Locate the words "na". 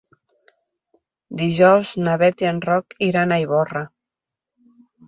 2.09-2.17